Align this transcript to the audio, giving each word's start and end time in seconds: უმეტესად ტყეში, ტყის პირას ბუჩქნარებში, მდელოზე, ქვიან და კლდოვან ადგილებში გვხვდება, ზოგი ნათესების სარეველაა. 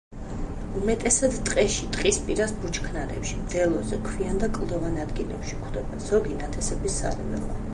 უმეტესად 0.79 1.35
ტყეში, 1.49 1.89
ტყის 1.97 2.17
პირას 2.29 2.53
ბუჩქნარებში, 2.63 3.37
მდელოზე, 3.43 4.01
ქვიან 4.09 4.41
და 4.45 4.49
კლდოვან 4.57 4.99
ადგილებში 5.05 5.61
გვხვდება, 5.61 6.01
ზოგი 6.09 6.39
ნათესების 6.41 6.99
სარეველაა. 7.05 7.59